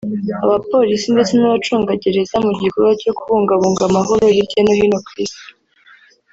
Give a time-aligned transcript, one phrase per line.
[0.45, 5.43] abapolisi ndetse n’abacungagereza mu gikorwa cyo kubungabunga amahoro hirya no hino ku Isi